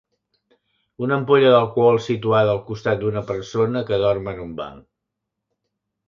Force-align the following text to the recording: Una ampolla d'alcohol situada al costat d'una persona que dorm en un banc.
Una 1.07 1.17
ampolla 1.21 1.49
d'alcohol 1.55 1.99
situada 2.05 2.51
al 2.57 2.61
costat 2.69 3.03
d'una 3.03 3.23
persona 3.27 3.83
que 3.91 3.99
dorm 4.05 4.31
en 4.33 4.41
un 4.47 4.55
banc. 4.63 4.81